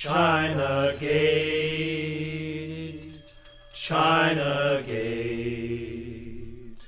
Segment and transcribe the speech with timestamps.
[0.00, 3.10] China Gate,
[3.74, 6.86] China Gate.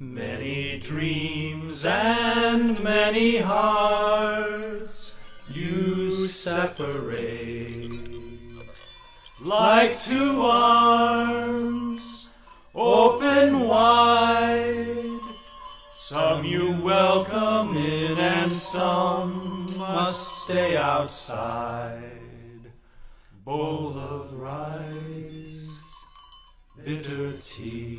[0.00, 7.92] Many dreams and many hearts you separate.
[9.40, 12.30] Like two arms
[12.74, 15.20] open wide,
[15.94, 22.19] some you welcome in and some must stay outside
[23.44, 25.80] bowl of rice,
[26.84, 27.98] bitter tea.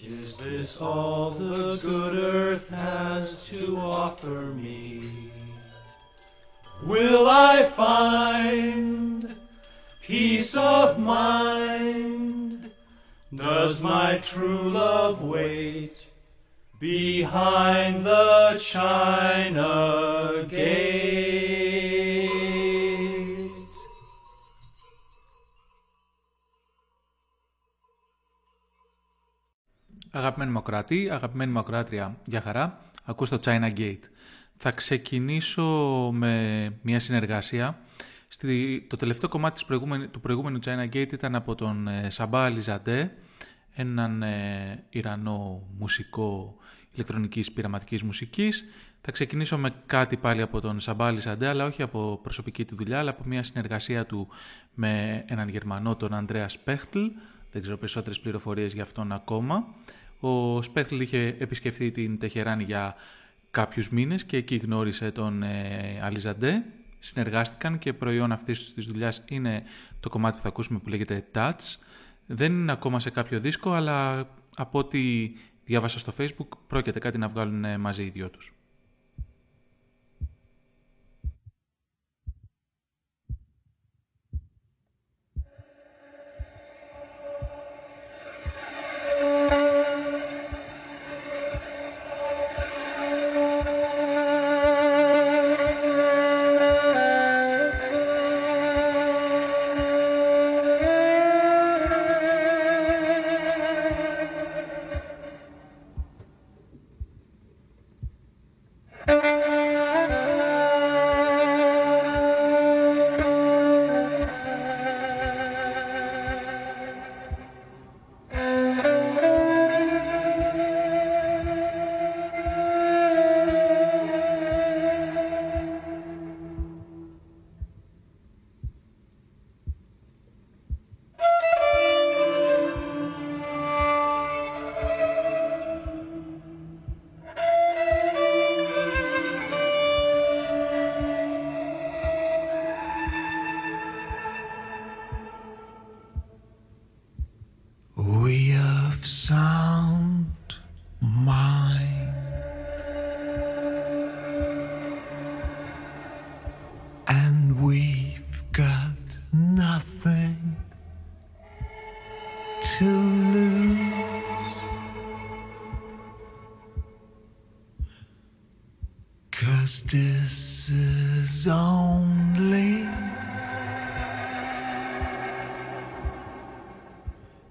[0.00, 5.10] Is this all the good earth has to offer me?
[6.84, 9.34] Will I find
[10.02, 12.70] peace of mind?
[13.34, 16.06] Does my true love wait
[16.78, 21.97] behind the china gate?
[30.18, 34.02] Αγαπημένη Μοκράτη, αγαπημένη Μοκράτρια, για χαρά, ακούς το China Gate.
[34.56, 35.64] Θα ξεκινήσω
[36.14, 37.78] με μια συνεργασία.
[38.28, 43.10] Στη, το τελευταίο κομμάτι της του προηγούμενου China Gate ήταν από τον ε, Σαμπά Αλιζαντέ,
[43.74, 46.56] έναν ε, Ιρανό μουσικό
[46.92, 48.64] ηλεκτρονικής πειραματικής μουσικής.
[49.00, 52.98] Θα ξεκινήσω με κάτι πάλι από τον Σαμπά Αλιζαντέ, αλλά όχι από προσωπική του δουλειά,
[52.98, 54.28] αλλά από μια συνεργασία του
[54.74, 57.04] με έναν Γερμανό, τον Ανδρέας Σπέχτλ.
[57.52, 59.66] Δεν ξέρω περισσότερες πληροφορίες για αυτόν ακόμα.
[60.20, 62.94] Ο Σπέχλ είχε επισκεφθεί την Τεχεράνη για
[63.50, 66.64] κάποιους μήνες και εκεί γνώρισε τον ε, Αλιζαντέ.
[66.98, 69.62] Συνεργάστηκαν και προϊόν αυτής της δουλειάς είναι
[70.00, 71.76] το κομμάτι που θα ακούσουμε που λέγεται Touch.
[72.26, 75.30] Δεν είναι ακόμα σε κάποιο δίσκο, αλλά από ό,τι
[75.64, 78.52] διάβασα στο facebook πρόκειται κάτι να βγάλουν ε, μαζί οι δυο τους.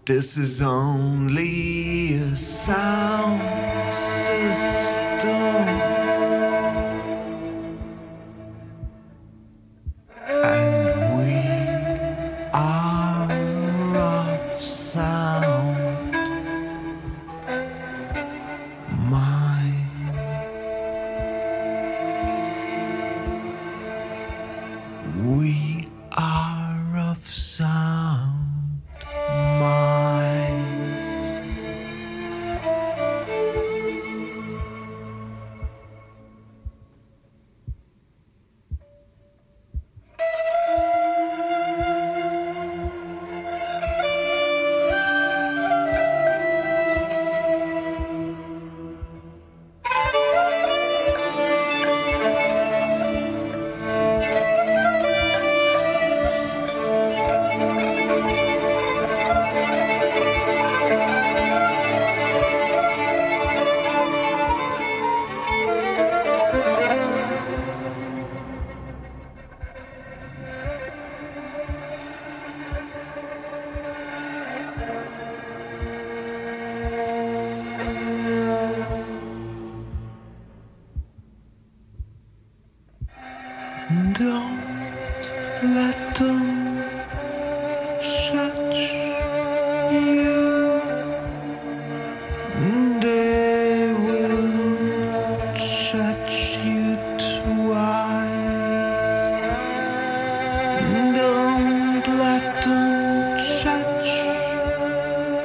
[0.08, 3.42] This is only a sound
[3.92, 5.77] system.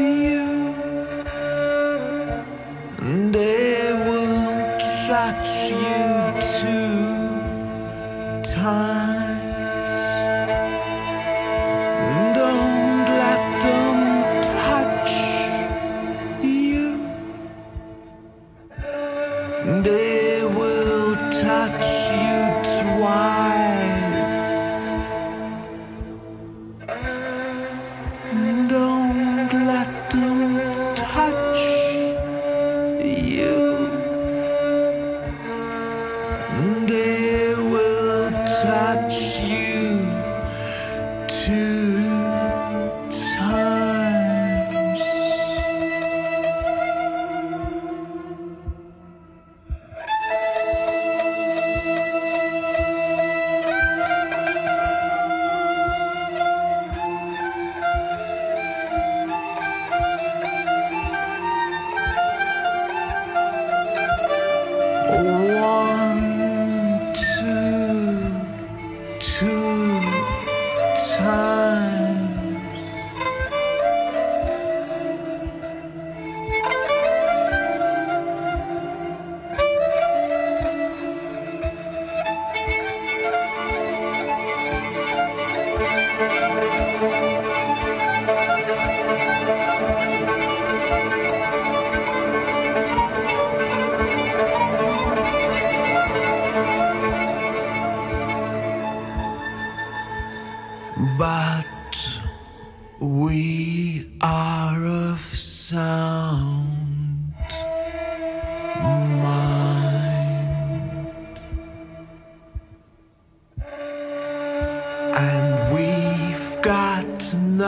[0.02, 0.34] They
[2.98, 6.01] and it will touch you.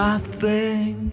[0.05, 1.04] nothing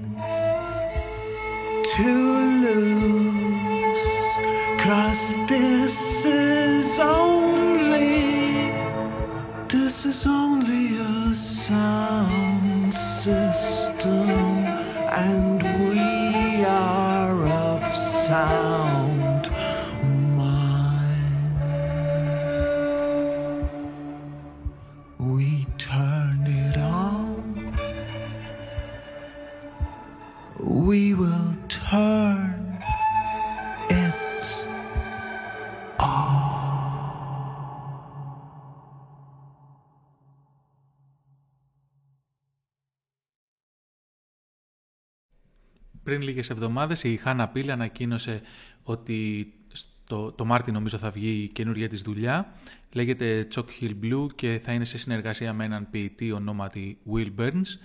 [46.41, 48.41] λίγες εβδομάδες η Χάνα Πίλ ανακοίνωσε
[48.83, 52.53] ότι στο, το Μάρτι νομίζω θα βγει η καινούργια της δουλειά.
[52.91, 57.77] Λέγεται Chalk Hill Blue και θα είναι σε συνεργασία με έναν ποιητή ονόματι Will Burns.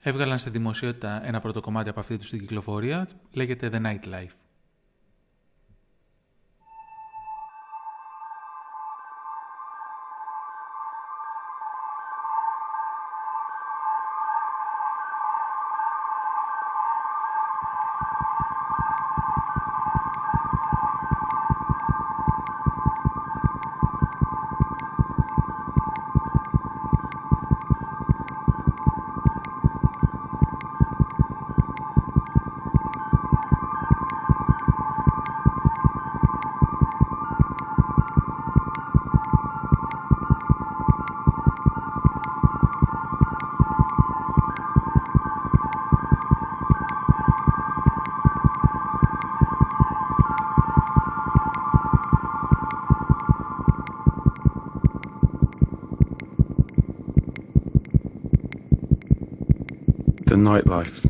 [0.00, 3.08] Έβγαλαν στη δημοσιότητα ένα πρώτο κομμάτι από αυτή τους στην κυκλοφορία.
[3.32, 4.43] Λέγεται The Nightlife.
[60.54, 61.04] Nightlife.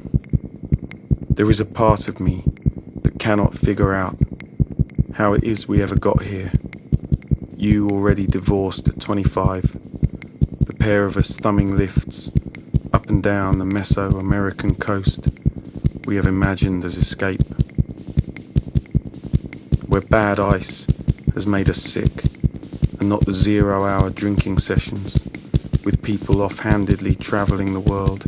[1.29, 2.45] There is a part of me
[3.03, 4.17] that cannot figure out
[5.17, 6.51] how it is we ever got here.
[7.55, 9.77] You already divorced at 25,
[10.65, 12.31] the pair of us thumbing lifts
[12.91, 15.29] up and down the Mesoamerican coast
[16.07, 17.43] we have imagined as escape.
[19.87, 20.87] Where bad ice
[21.35, 22.25] has made us sick,
[22.99, 25.21] and not the zero hour drinking sessions
[25.85, 28.25] with people off-handedly travelling the world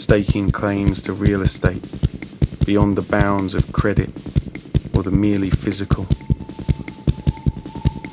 [0.00, 1.84] staking claims to real estate
[2.64, 4.08] beyond the bounds of credit
[4.96, 6.06] or the merely physical.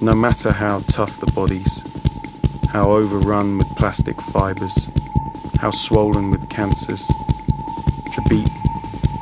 [0.02, 1.72] No matter how tough the bodies,
[2.72, 4.78] how overrun with plastic fibres,
[5.62, 7.02] how swollen with cancers,
[8.14, 8.50] to beat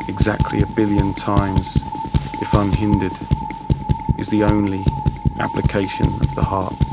[0.10, 1.78] exactly a billion times,
[2.42, 3.14] if unhindered,
[4.18, 4.84] is the only
[5.40, 6.85] application of the heart.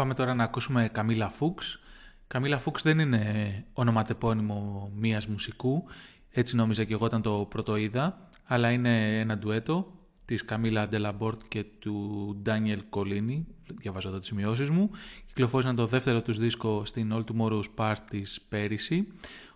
[0.00, 1.80] Πάμε τώρα να ακούσουμε Καμίλα Φούξ.
[2.26, 5.84] Καμίλα Φούξ δεν είναι ονοματεπώνυμο μίας μουσικού,
[6.30, 9.92] έτσι νόμιζα και εγώ όταν το πρώτο είδα, αλλά είναι ένα ντουέτο
[10.24, 13.46] της Καμίλα Ντελαμπόρτ και του Ντάνιελ Κολίνι,
[13.80, 14.90] διαβάζω εδώ τις σημειώσεις μου.
[15.26, 19.06] Κυκλοφόρησαν το δεύτερο τους δίσκο στην All Tomorrow's Parties πέρυσι.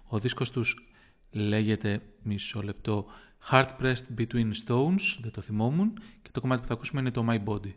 [0.06, 0.88] Ο δίσκος τους
[1.30, 3.06] λέγεται μισό λεπτό
[3.50, 7.26] Heart Pressed Between Stones, δεν το θυμόμουν, και το κομμάτι που θα ακούσουμε είναι το
[7.28, 7.72] My Body.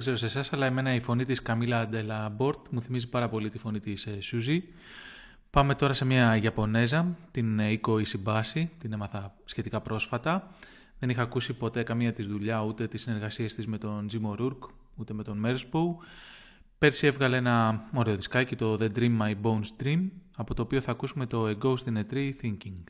[0.00, 3.48] Ξέρω σε εσάς, αλλά εμένα η φωνή της Καμίλα Ντελα Μπόρτ μου θυμίζει πάρα πολύ
[3.48, 4.64] τη φωνή της Σούζη.
[5.50, 10.54] Πάμε τώρα σε μια Ιαπωνέζα, την Iko Ishibashi, την έμαθα σχετικά πρόσφατα.
[10.98, 14.68] Δεν είχα ακούσει ποτέ καμία της δουλειά, ούτε τις συνεργασίες της με τον Jim O'Rourke,
[14.96, 15.86] ούτε με τον Mersbow.
[16.78, 20.90] Πέρσι έβγαλε ένα ωραίο δισκάκι, το The Dream My Bones Dream, από το οποίο θα
[20.90, 22.82] ακούσουμε το A Ghost in a Tree Thinking.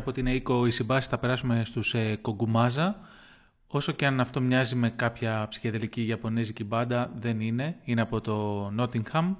[0.00, 3.00] Από την Eiko Ισιμπάση θα περάσουμε στους ε, Κογκουμάζα.
[3.66, 7.78] Όσο και αν αυτό μοιάζει με κάποια ψυχεδελική Ιαπωνέζικη μπάντα, δεν είναι.
[7.84, 9.36] Είναι από το Nottingham.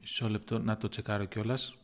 [0.00, 1.74] Μισό λεπτό να το τσεκάρω κιόλας.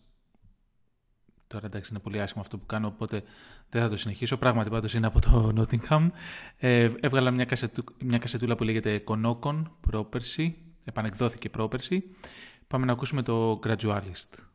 [1.46, 3.22] Τώρα εντάξει είναι πολύ άσχημο αυτό που κάνω, οπότε
[3.68, 4.37] δεν θα το συνεχίσω.
[4.37, 6.11] Πράγματι πάντως είναι από το Nottingham.
[6.57, 10.57] Ε, έβγαλα μια, κασετού, μια κασετούλα που λέγεται Κονόκον πρόπερση.
[10.85, 12.05] Επανεκδόθηκε πρόπερση.
[12.66, 14.51] Πάμε να ακούσουμε το Gradualist.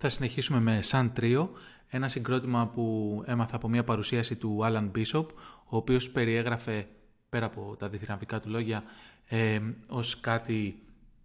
[0.00, 1.48] Θα συνεχίσουμε με Sun Trio,
[1.88, 5.26] ένα συγκρότημα που έμαθα από μια παρουσίαση του Alan Bishop,
[5.64, 6.86] ο οποίος περιέγραφε,
[7.28, 8.82] πέρα από τα διθυναβικά του λόγια,
[9.24, 10.82] ε, ως κάτι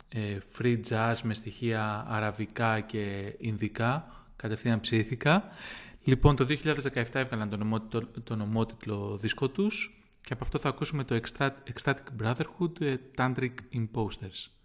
[0.10, 4.06] ε, free jazz με στοιχεία αραβικά και ινδικά,
[4.36, 5.44] κατευθείαν ψήθηκα.
[6.04, 11.04] Λοιπόν, το 2017 έβγαλαν τον ομότιτλο, τον ομότιτλο δίσκο τους και από αυτό θα ακούσουμε
[11.04, 11.20] το
[11.74, 14.63] Ecstatic Brotherhood ε, Tantric Imposters.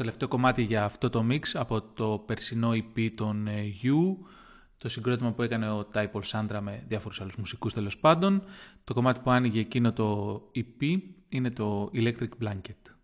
[0.00, 3.48] Τελευταίο κομμάτι για αυτό το mix από το περσινό EP των
[3.82, 4.26] You,
[4.78, 8.42] το συγκρότημα που έκανε ο Τάιπολ Σάντρα με διάφορους άλλους μουσικούς τέλος πάντων.
[8.84, 10.98] Το κομμάτι που άνοιγε εκείνο το EP
[11.28, 12.94] είναι το Electric Blanket.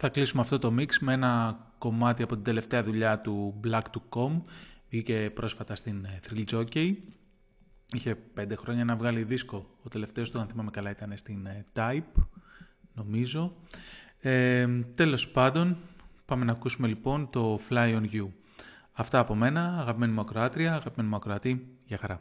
[0.00, 4.00] Θα κλείσουμε αυτό το mix με ένα κομμάτι από την τελευταία δουλειά του Black to
[4.08, 4.42] Com.
[4.90, 6.94] Βγήκε πρόσφατα στην ε, Thrill Jockey.
[7.92, 9.66] Είχε πέντε χρόνια να βγάλει δίσκο.
[9.82, 12.22] Ο τελευταίος του, αν θυμάμαι καλά, ήταν στην ε, Type,
[12.94, 13.56] νομίζω.
[14.20, 15.76] Ε, τέλος πάντων,
[16.26, 18.28] πάμε να ακούσουμε λοιπόν το Fly on You.
[18.92, 22.20] Αυτά από μένα, αγαπημένη μου ακροάτρια, αγαπημένη μου ακροατή, για χαρά.